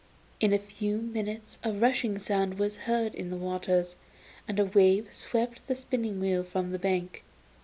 In 0.39 0.51
a 0.51 0.57
few 0.57 0.97
minutes 0.97 1.59
a 1.63 1.71
rushing 1.71 2.17
sound 2.17 2.57
was 2.57 2.75
heard 2.89 3.13
in 3.13 3.29
the 3.29 3.37
waters, 3.37 3.95
and 4.47 4.59
a 4.59 4.65
wave 4.65 5.13
swept 5.13 5.67
the 5.67 5.75
spinning 5.75 6.19
wheel 6.19 6.43
from 6.43 6.71
the 6.71 6.79
bank. 6.79 7.23